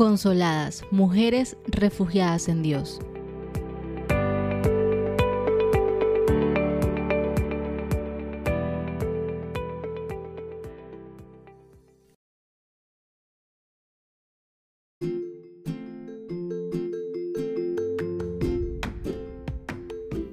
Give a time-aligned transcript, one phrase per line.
[0.00, 3.00] Consoladas, mujeres refugiadas en Dios.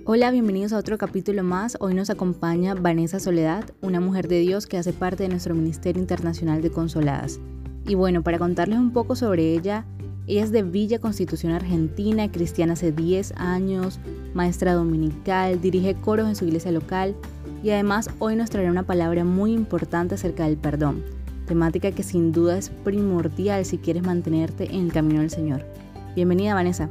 [0.05, 1.75] Hola, bienvenidos a otro capítulo más.
[1.81, 6.01] Hoy nos acompaña Vanessa Soledad, una mujer de Dios que hace parte de nuestro Ministerio
[6.01, 7.41] Internacional de Consoladas.
[7.87, 9.85] Y bueno, para contarles un poco sobre ella,
[10.27, 13.99] ella es de Villa Constitución Argentina, cristiana hace 10 años,
[14.33, 17.15] maestra dominical, dirige coros en su iglesia local
[17.63, 21.01] y además hoy nos traerá una palabra muy importante acerca del perdón,
[21.47, 25.65] temática que sin duda es primordial si quieres mantenerte en el camino del Señor.
[26.13, 26.89] Bienvenida Vanessa.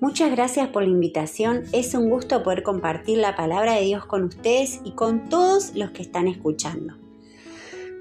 [0.00, 1.64] Muchas gracias por la invitación.
[1.72, 5.90] Es un gusto poder compartir la palabra de Dios con ustedes y con todos los
[5.90, 6.94] que están escuchando.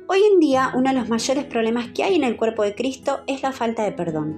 [0.08, 3.22] Hoy en día uno de los mayores problemas que hay en el cuerpo de Cristo
[3.26, 4.36] es la falta de perdón.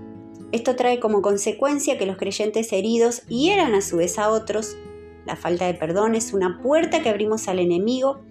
[0.53, 4.77] Esto trae como consecuencia que los creyentes heridos hieran a su vez a otros.
[5.25, 8.21] La falta de perdón es una puerta que abrimos al enemigo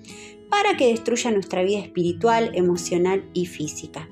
[0.49, 4.09] para que destruya nuestra vida espiritual, emocional y física.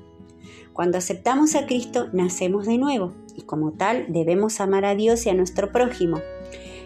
[0.73, 5.29] Cuando aceptamos a Cristo, nacemos de nuevo y como tal debemos amar a Dios y
[5.29, 6.19] a nuestro prójimo.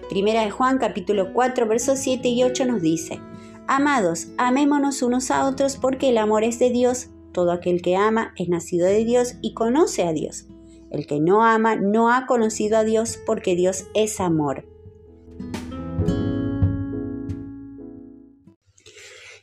[0.10, 3.20] Primera de Juan capítulo 4 versos 7 y 8 nos dice,
[3.68, 8.34] Amados, amémonos unos a otros porque el amor es de Dios, todo aquel que ama
[8.38, 10.48] es nacido de Dios y conoce a Dios.
[10.92, 14.66] El que no ama no ha conocido a Dios porque Dios es amor.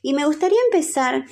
[0.02, 1.24] Y me gustaría empezar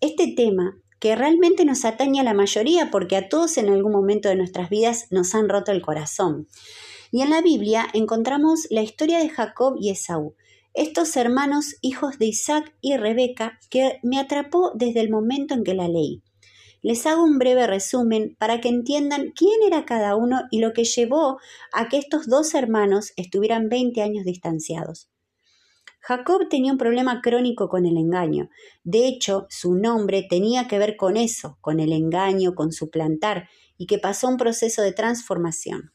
[0.00, 4.28] este tema que realmente nos atañe a la mayoría porque a todos en algún momento
[4.28, 6.48] de nuestras vidas nos han roto el corazón.
[7.10, 10.34] Y en la Biblia encontramos la historia de Jacob y Esaú,
[10.74, 15.74] estos hermanos hijos de Isaac y Rebeca que me atrapó desde el momento en que
[15.74, 16.22] la leí.
[16.82, 20.84] Les hago un breve resumen para que entiendan quién era cada uno y lo que
[20.84, 21.38] llevó
[21.72, 25.08] a que estos dos hermanos estuvieran 20 años distanciados.
[26.08, 28.48] Jacob tenía un problema crónico con el engaño.
[28.82, 33.46] De hecho, su nombre tenía que ver con eso, con el engaño, con suplantar,
[33.76, 35.92] y que pasó un proceso de transformación.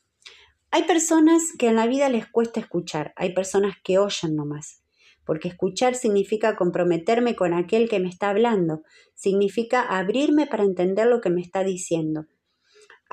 [0.69, 4.83] Hay personas que en la vida les cuesta escuchar, hay personas que oyen nomás,
[5.25, 8.83] porque escuchar significa comprometerme con aquel que me está hablando,
[9.15, 12.27] significa abrirme para entender lo que me está diciendo,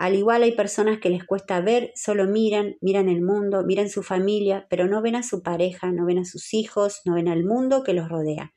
[0.00, 4.02] al igual hay personas que les cuesta ver, solo miran, miran el mundo, miran su
[4.02, 7.44] familia, pero no ven a su pareja, no ven a sus hijos, no ven al
[7.44, 8.54] mundo que los rodea.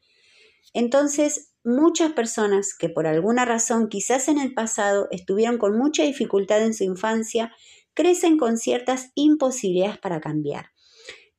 [0.71, 6.63] Entonces, muchas personas que por alguna razón quizás en el pasado estuvieron con mucha dificultad
[6.63, 7.51] en su infancia,
[7.93, 10.67] crecen con ciertas imposibilidades para cambiar.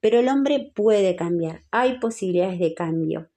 [0.00, 3.30] Pero el hombre puede cambiar, hay posibilidades de cambio.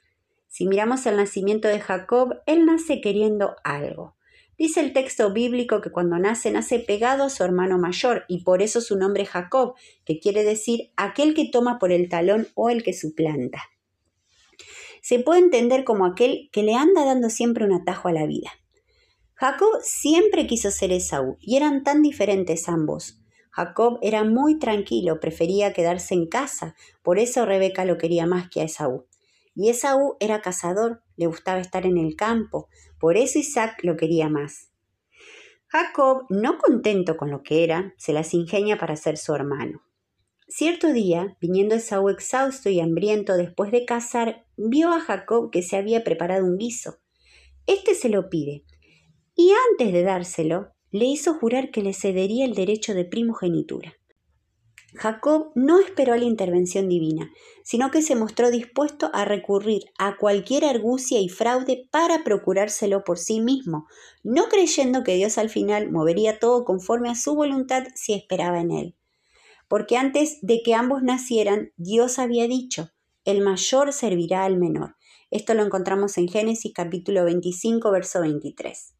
[0.49, 4.16] Si miramos el nacimiento de Jacob, él nace queriendo algo.
[4.57, 8.62] Dice el texto bíblico que cuando nace, nace pegado a su hermano mayor y por
[8.62, 12.69] eso su nombre es Jacob, que quiere decir aquel que toma por el talón o
[12.69, 13.62] el que suplanta.
[15.01, 18.51] Se puede entender como aquel que le anda dando siempre un atajo a la vida.
[19.35, 23.22] Jacob siempre quiso ser Esaú y eran tan diferentes ambos.
[23.51, 28.62] Jacob era muy tranquilo, prefería quedarse en casa, por eso Rebeca lo quería más que
[28.62, 29.06] a Esaú.
[29.59, 32.69] Y Esaú era cazador, le gustaba estar en el campo,
[33.00, 34.72] por eso Isaac lo quería más.
[35.66, 39.81] Jacob, no contento con lo que era, se las ingenia para ser su hermano.
[40.47, 45.75] Cierto día, viniendo Esaú exhausto y hambriento después de cazar, vio a Jacob que se
[45.75, 47.00] había preparado un guiso.
[47.66, 48.63] Este se lo pide,
[49.35, 53.97] y antes de dárselo, le hizo jurar que le cedería el derecho de primogenitura.
[54.94, 57.31] Jacob no esperó la intervención divina,
[57.64, 63.18] sino que se mostró dispuesto a recurrir a cualquier argucia y fraude para procurárselo por
[63.18, 63.88] sí mismo,
[64.24, 68.72] no creyendo que Dios al final movería todo conforme a su voluntad si esperaba en
[68.72, 68.96] él.
[69.67, 72.91] Porque antes de que ambos nacieran, Dios había dicho,
[73.26, 74.96] el mayor servirá al menor.
[75.29, 78.94] Esto lo encontramos en Génesis capítulo 25, verso 23.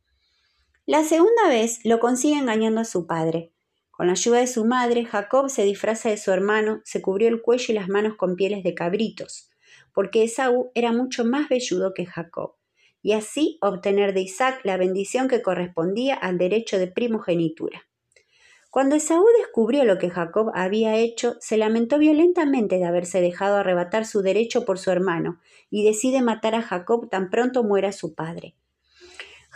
[0.85, 3.53] La segunda vez lo consigue engañando a su padre,
[3.97, 7.41] con la ayuda de su madre, Jacob se disfraza de su hermano, se cubrió el
[7.41, 9.49] cuello y las manos con pieles de cabritos,
[9.91, 12.53] porque Esaú era mucho más velludo que Jacob,
[13.01, 17.88] y así obtener de Isaac la bendición que correspondía al derecho de primogenitura.
[18.69, 24.05] Cuando Esaú descubrió lo que Jacob había hecho, se lamentó violentamente de haberse dejado arrebatar
[24.05, 25.39] su derecho por su hermano,
[25.71, 28.53] y decide matar a Jacob tan pronto muera su padre.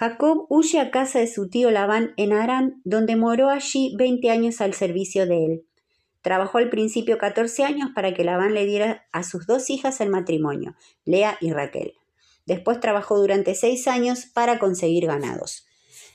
[0.01, 4.59] Jacob huye a casa de su tío Labán en Harán, donde moró allí veinte años
[4.59, 5.65] al servicio de él.
[6.23, 10.09] Trabajó al principio 14 años para que Labán le diera a sus dos hijas el
[10.09, 10.75] matrimonio,
[11.05, 11.93] Lea y Raquel.
[12.47, 15.67] Después trabajó durante seis años para conseguir ganados.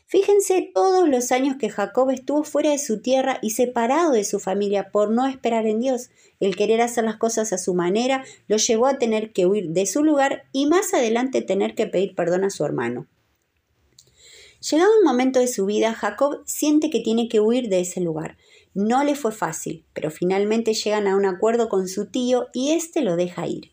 [0.06, 4.40] Fíjense todos los años que Jacob estuvo fuera de su tierra y separado de su
[4.40, 6.10] familia por no esperar en Dios.
[6.40, 9.86] El querer hacer las cosas a su manera lo llevó a tener que huir de
[9.86, 13.06] su lugar y más adelante tener que pedir perdón a su hermano.
[14.70, 18.36] Llegado un momento de su vida, Jacob siente que tiene que huir de ese lugar.
[18.74, 23.02] No le fue fácil, pero finalmente llegan a un acuerdo con su tío y éste
[23.02, 23.72] lo deja ir.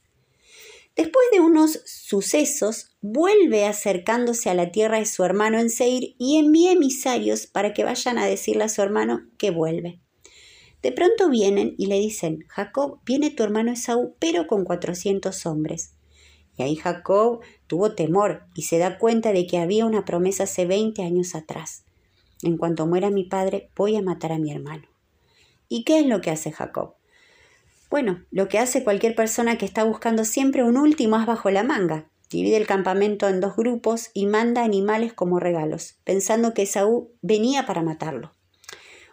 [0.96, 6.38] Después de unos sucesos, vuelve acercándose a la tierra de su hermano en Seir y
[6.38, 10.00] envía emisarios para que vayan a decirle a su hermano que vuelve.
[10.84, 15.94] De pronto vienen y le dicen, Jacob, viene tu hermano Esaú, pero con cuatrocientos hombres.
[16.58, 20.66] Y ahí Jacob tuvo temor y se da cuenta de que había una promesa hace
[20.66, 21.84] veinte años atrás.
[22.42, 24.84] En cuanto muera mi padre, voy a matar a mi hermano.
[25.70, 26.96] ¿Y qué es lo que hace Jacob?
[27.90, 31.64] Bueno, lo que hace cualquier persona que está buscando siempre un último as bajo la
[31.64, 32.06] manga.
[32.30, 37.66] Divide el campamento en dos grupos y manda animales como regalos, pensando que Saúl venía
[37.66, 38.34] para matarlo.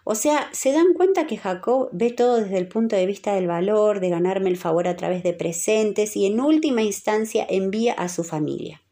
[0.04, 3.46] O sea, se dan cuenta que Jacob ve todo desde el punto de vista del
[3.46, 8.08] valor, de ganarme el favor a través de presentes y en última instancia envía a
[8.08, 8.82] su familia.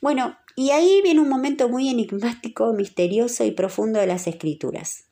[0.00, 5.06] Bueno, y ahí viene un momento muy enigmático, misterioso y profundo de las escrituras.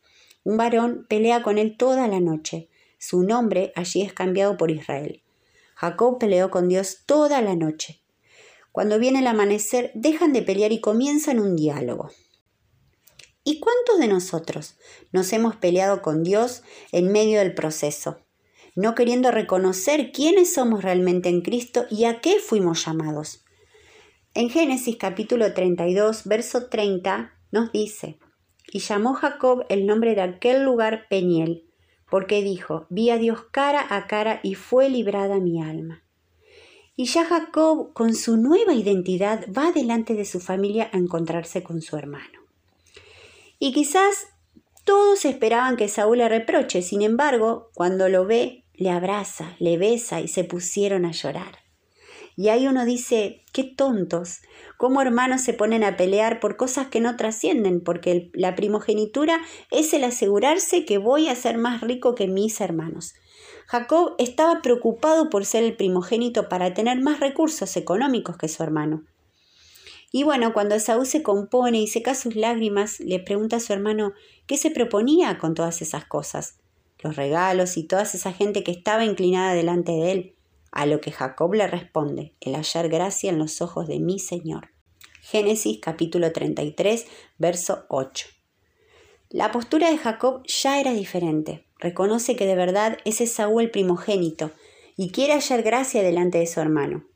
[0.45, 5.23] Un varón pelea con él toda la noche, su nombre allí es cambiado por Israel.
[5.75, 8.01] Jacob peleó con Dios toda la noche.
[8.71, 12.11] Cuando viene el amanecer, dejan de pelear y comienzan un diálogo.
[13.45, 14.77] ¿Y cuántos de nosotros
[15.11, 16.63] nos hemos peleado con Dios
[16.93, 18.21] en medio del proceso,
[18.77, 23.45] no queriendo reconocer quiénes somos realmente en Cristo y a qué fuimos llamados?
[24.35, 28.21] En Génesis capítulo 32, verso 30 nos dice,
[28.73, 31.69] y llamó Jacob el nombre de aquel lugar Peniel,
[32.09, 36.05] porque dijo, vi a Dios cara a cara y fue librada mi alma.
[36.95, 41.81] Y ya Jacob, con su nueva identidad, va delante de su familia a encontrarse con
[41.81, 42.42] su hermano.
[43.65, 44.27] Y quizás
[44.85, 50.21] todos esperaban que Saúl le reproche, sin embargo, cuando lo ve, le abraza, le besa
[50.21, 51.59] y se pusieron a llorar.
[52.35, 54.41] Y ahí uno dice, qué tontos,
[54.79, 59.95] cómo hermanos se ponen a pelear por cosas que no trascienden, porque la primogenitura es
[59.95, 63.15] el asegurarse que voy a ser más rico que mis hermanos.
[63.69, 69.05] Jacob estaba preocupado por ser el primogénito para tener más recursos económicos que su hermano.
[70.15, 74.13] Y bueno, cuando Saúl se compone y seca sus lágrimas, le pregunta a su hermano
[74.47, 76.59] qué se proponía con todas esas cosas,
[77.03, 80.37] los regalos y toda esa gente que estaba inclinada delante de él.
[80.71, 84.69] A lo que Jacob le responde, el hallar gracia en los ojos de mi Señor.
[85.23, 87.07] Génesis capítulo 33,
[87.39, 88.27] verso 8.
[89.31, 91.67] La postura de Jacob ya era diferente.
[91.79, 94.51] Reconoce que de verdad es Esaú el primogénito
[94.95, 97.07] y quiere hallar gracia delante de su hermano.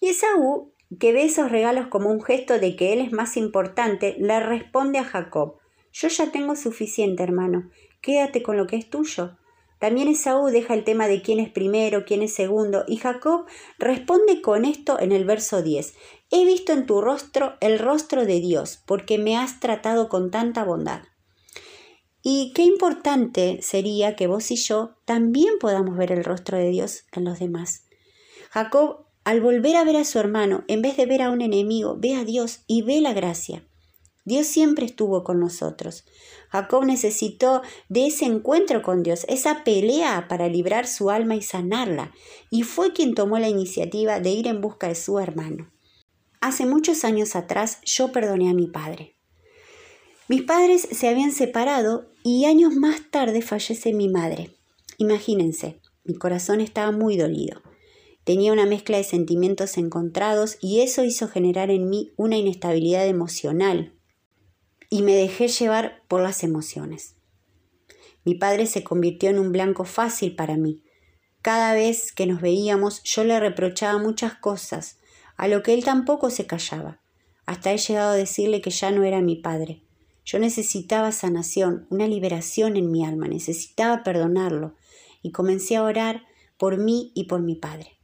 [0.00, 4.16] Y Esaú, que ve esos regalos como un gesto de que él es más importante,
[4.18, 5.58] le responde a Jacob,
[5.92, 7.70] yo ya tengo suficiente, hermano,
[8.00, 9.36] quédate con lo que es tuyo.
[9.78, 13.46] También Esaú deja el tema de quién es primero, quién es segundo, y Jacob
[13.78, 15.94] responde con esto en el verso 10.
[16.30, 20.64] He visto en tu rostro el rostro de Dios, porque me has tratado con tanta
[20.64, 21.02] bondad.
[22.22, 27.04] Y qué importante sería que vos y yo también podamos ver el rostro de Dios
[27.12, 27.88] en los demás.
[28.50, 31.98] Jacob, al volver a ver a su hermano, en vez de ver a un enemigo,
[31.98, 33.62] ve a Dios y ve la gracia.
[34.24, 36.06] Dios siempre estuvo con nosotros.
[36.48, 42.14] Jacob necesitó de ese encuentro con Dios, esa pelea para librar su alma y sanarla,
[42.48, 45.70] y fue quien tomó la iniciativa de ir en busca de su hermano.
[46.40, 49.14] Hace muchos años atrás yo perdoné a mi padre.
[50.26, 54.56] Mis padres se habían separado y años más tarde fallece mi madre.
[54.96, 57.67] Imagínense, mi corazón estaba muy dolido.
[58.28, 63.94] Tenía una mezcla de sentimientos encontrados y eso hizo generar en mí una inestabilidad emocional,
[64.90, 67.16] y me dejé llevar por las emociones.
[68.26, 70.82] Mi padre se convirtió en un blanco fácil para mí.
[71.40, 74.98] Cada vez que nos veíamos yo le reprochaba muchas cosas,
[75.38, 77.00] a lo que él tampoco se callaba.
[77.46, 79.84] Hasta he llegado a decirle que ya no era mi padre.
[80.26, 84.74] Yo necesitaba sanación, una liberación en mi alma, necesitaba perdonarlo,
[85.22, 86.24] y comencé a orar
[86.58, 87.97] por mí y por mi padre.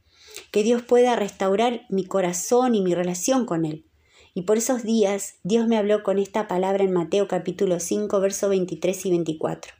[0.51, 3.85] Que Dios pueda restaurar mi corazón y mi relación con él.
[4.33, 8.49] Y por esos días Dios me habló con esta palabra en Mateo capítulo 5, versos
[8.49, 9.73] 23 y 24.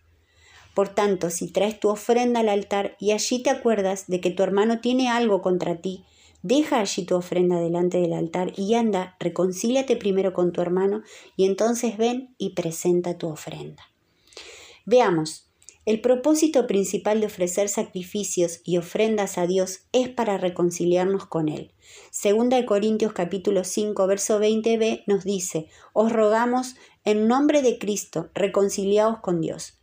[0.74, 4.44] Por tanto, si traes tu ofrenda al altar y allí te acuerdas de que tu
[4.44, 6.04] hermano tiene algo contra ti,
[6.42, 11.02] deja allí tu ofrenda delante del altar y anda, reconcíliate primero con tu hermano
[11.36, 13.84] y entonces ven y presenta tu ofrenda.
[14.86, 15.45] Veamos,
[15.86, 21.72] El propósito principal de ofrecer sacrificios y ofrendas a Dios es para reconciliarnos con Él.
[22.10, 28.30] Segunda de Corintios capítulo 5 verso 20b nos dice, os rogamos en nombre de Cristo,
[28.34, 29.78] reconciliaos con Dios.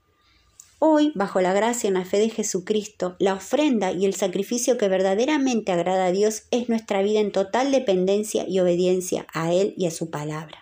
[0.81, 4.89] Hoy, bajo la gracia en la fe de Jesucristo, la ofrenda y el sacrificio que
[4.89, 9.87] verdaderamente agrada a Dios es nuestra vida en total dependencia y obediencia a Él y
[9.87, 10.62] a su palabra.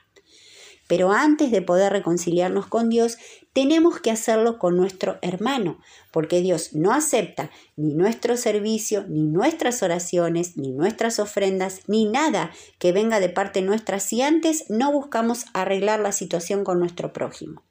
[0.90, 3.16] Pero antes de poder reconciliarnos con Dios,
[3.52, 5.78] tenemos que hacerlo con nuestro hermano,
[6.10, 12.50] porque Dios no acepta ni nuestro servicio, ni nuestras oraciones, ni nuestras ofrendas, ni nada
[12.80, 17.62] que venga de parte nuestra si antes no buscamos arreglar la situación con nuestro prójimo.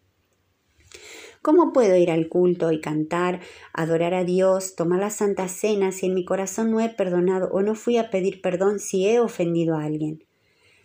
[1.42, 3.42] ¿Cómo puedo ir al culto y cantar,
[3.74, 7.64] adorar a Dios, tomar la Santa Cena si en mi corazón no he perdonado o
[7.64, 10.24] no fui a pedir perdón si he ofendido a alguien?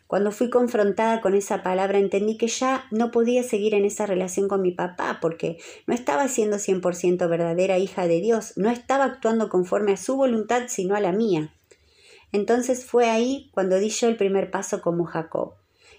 [0.06, 4.48] Cuando fui confrontada con esa palabra entendí que ya no podía seguir en esa relación
[4.48, 9.48] con mi papá porque no estaba siendo 100% verdadera hija de Dios, no estaba actuando
[9.48, 11.54] conforme a su voluntad sino a la mía.
[12.32, 15.54] Entonces fue ahí cuando di yo el primer paso como Jacob.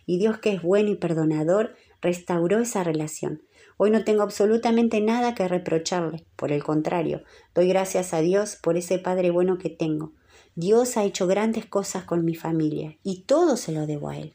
[0.06, 3.42] Y Dios que es bueno y perdonador, restauró esa relación.
[3.78, 8.78] Hoy no tengo absolutamente nada que reprocharle, por el contrario, doy gracias a Dios por
[8.78, 10.14] ese Padre bueno que tengo.
[10.56, 14.34] Dios ha hecho grandes cosas con mi familia y todo se lo debo a Él.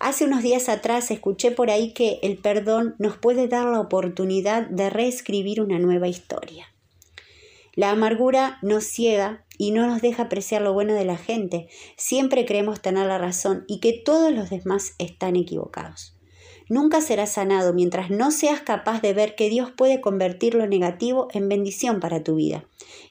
[0.00, 4.66] Hace unos días atrás escuché por ahí que el perdón nos puede dar la oportunidad
[4.68, 6.66] de reescribir una nueva historia.
[7.74, 11.68] La amargura nos ciega y no nos deja apreciar lo bueno de la gente.
[11.96, 16.15] Siempre creemos tener la razón y que todos los demás están equivocados.
[16.68, 21.28] Nunca serás sanado mientras no seas capaz de ver que Dios puede convertir lo negativo
[21.32, 22.64] en bendición para tu vida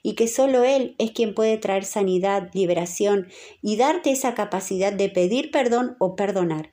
[0.04, 3.28] y que solo Él es quien puede traer sanidad, liberación
[3.62, 6.72] y darte esa capacidad de pedir perdón o perdonar.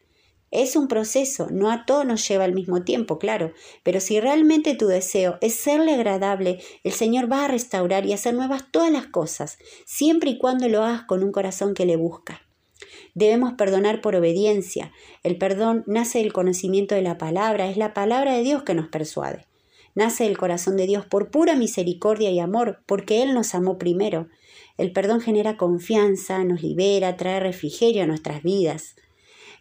[0.51, 4.75] Es un proceso, no a todo nos lleva al mismo tiempo, claro, pero si realmente
[4.75, 9.07] tu deseo es serle agradable, el Señor va a restaurar y hacer nuevas todas las
[9.07, 12.43] cosas, siempre y cuando lo hagas con un corazón que le busca.
[13.15, 14.93] Debemos perdonar por obediencia.
[15.23, 18.89] El perdón nace del conocimiento de la palabra, es la palabra de Dios que nos
[18.89, 19.47] persuade.
[19.95, 24.29] Nace del corazón de Dios por pura misericordia y amor, porque Él nos amó primero.
[24.79, 28.97] El perdón genera confianza, nos libera, trae refrigerio a nuestras vidas.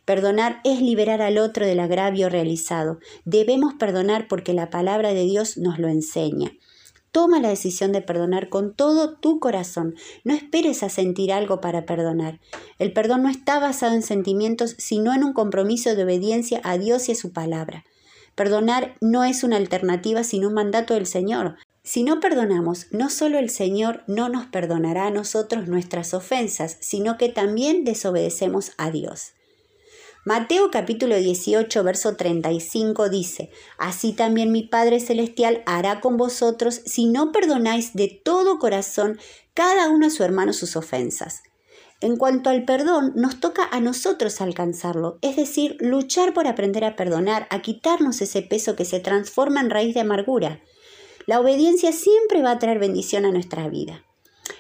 [0.05, 2.99] Perdonar es liberar al otro del agravio realizado.
[3.25, 6.53] Debemos perdonar porque la palabra de Dios nos lo enseña.
[7.11, 9.95] Toma la decisión de perdonar con todo tu corazón.
[10.23, 12.39] No esperes a sentir algo para perdonar.
[12.79, 17.09] El perdón no está basado en sentimientos, sino en un compromiso de obediencia a Dios
[17.09, 17.83] y a su palabra.
[18.35, 21.57] Perdonar no es una alternativa, sino un mandato del Señor.
[21.83, 27.17] Si no perdonamos, no solo el Señor no nos perdonará a nosotros nuestras ofensas, sino
[27.17, 29.33] que también desobedecemos a Dios.
[30.23, 33.49] Mateo capítulo 18, verso 35 dice,
[33.79, 39.19] Así también mi Padre Celestial hará con vosotros si no perdonáis de todo corazón
[39.55, 41.41] cada uno a su hermano sus ofensas.
[42.01, 46.95] En cuanto al perdón, nos toca a nosotros alcanzarlo, es decir, luchar por aprender a
[46.95, 50.61] perdonar, a quitarnos ese peso que se transforma en raíz de amargura.
[51.25, 54.05] La obediencia siempre va a traer bendición a nuestra vida.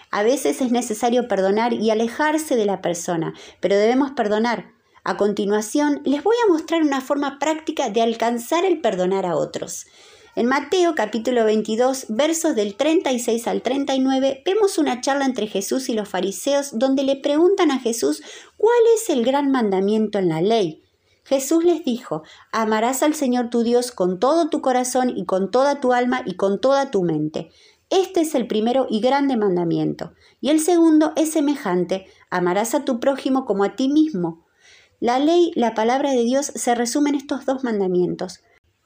[0.09, 6.01] A veces es necesario perdonar y alejarse de la persona, pero debemos perdonar a continuación,
[6.05, 9.85] les voy a mostrar una forma práctica de alcanzar el perdonar a otros.
[10.35, 15.93] En Mateo capítulo 22, versos del 36 al 39, vemos una charla entre Jesús y
[15.93, 18.21] los fariseos donde le preguntan a Jesús
[18.55, 20.83] cuál es el gran mandamiento en la ley.
[21.23, 25.81] Jesús les dijo, amarás al Señor tu Dios con todo tu corazón y con toda
[25.81, 27.49] tu alma y con toda tu mente.
[27.89, 30.13] Este es el primero y grande mandamiento.
[30.39, 34.45] Y el segundo es semejante, amarás a tu prójimo como a ti mismo.
[35.01, 38.41] La ley, la palabra de Dios, se resume en estos dos mandamientos.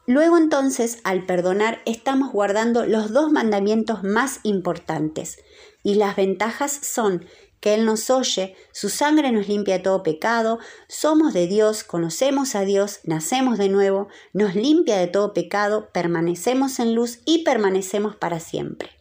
[0.07, 5.39] Luego entonces, al perdonar, estamos guardando los dos mandamientos más importantes.
[5.83, 7.25] Y las ventajas son
[7.59, 12.55] que Él nos oye, su sangre nos limpia de todo pecado, somos de Dios, conocemos
[12.55, 18.15] a Dios, nacemos de nuevo, nos limpia de todo pecado, permanecemos en luz y permanecemos
[18.15, 18.94] para siempre.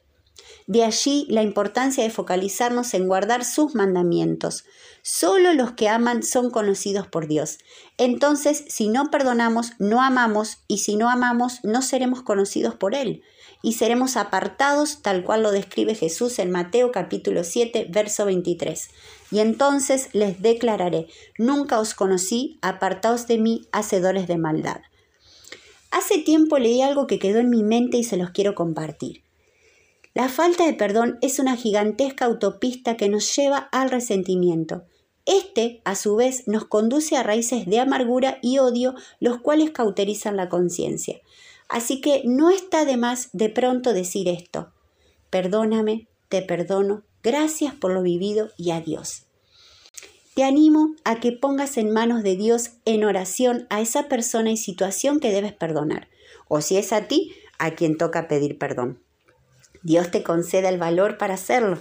[0.66, 4.64] De allí la importancia de focalizarnos en guardar sus mandamientos.
[5.02, 7.58] Solo los que aman son conocidos por Dios.
[7.98, 13.22] Entonces, si no perdonamos, no amamos, y si no amamos, no seremos conocidos por Él,
[13.60, 18.88] y seremos apartados tal cual lo describe Jesús en Mateo capítulo 7, verso 23.
[19.30, 24.80] Y entonces les declararé, nunca os conocí, apartaos de mí, hacedores de maldad.
[25.90, 29.24] Hace tiempo leí algo que quedó en mi mente y se los quiero compartir.
[30.14, 34.84] La falta de perdón es una gigantesca autopista que nos lleva al resentimiento.
[35.26, 40.36] Este, a su vez, nos conduce a raíces de amargura y odio, los cuales cauterizan
[40.36, 41.20] la conciencia.
[41.68, 44.70] Así que no está de más de pronto decir esto.
[45.30, 49.24] Perdóname, te perdono, gracias por lo vivido y adiós.
[50.34, 54.56] Te animo a que pongas en manos de Dios en oración a esa persona y
[54.56, 56.08] situación que debes perdonar,
[56.46, 59.03] o si es a ti, a quien toca pedir perdón.
[59.84, 61.78] Dios te conceda el valor para hacerlo.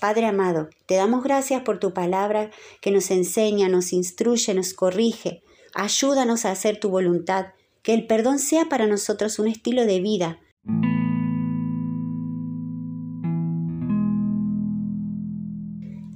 [0.00, 2.50] Padre amado, te damos gracias por tu palabra
[2.82, 5.42] que nos enseña, nos instruye, nos corrige.
[5.72, 7.46] Ayúdanos a hacer tu voluntad,
[7.82, 10.40] que el perdón sea para nosotros un estilo de vida.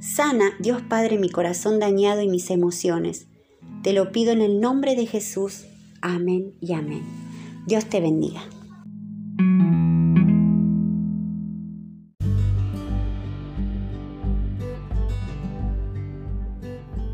[0.01, 3.29] Sana, Dios Padre, mi corazón dañado y mis emociones.
[3.85, 5.67] Te lo pido en el nombre de Jesús.
[6.03, 7.05] Amén y amén.
[7.67, 8.43] Dios te bendiga.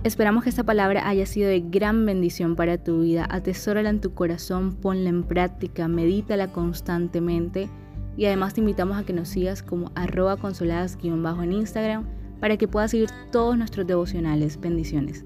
[0.05, 3.27] Esperamos que esta palabra haya sido de gran bendición para tu vida.
[3.31, 7.71] Atesórala en tu corazón, ponla en práctica, medítala constantemente
[8.15, 12.05] y además te invitamos a que nos sigas como arroba consoladas-bajo en Instagram
[12.39, 14.61] para que puedas seguir todos nuestros devocionales.
[14.61, 15.25] Bendiciones.